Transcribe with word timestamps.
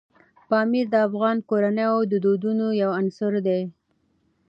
پامیر 0.49 0.85
د 0.93 0.95
افغان 1.07 1.37
کورنیو 1.49 1.97
د 2.11 2.13
دودونو 2.25 2.67
یو 2.81 2.89
عنصر 2.99 3.33
دی. 3.47 3.61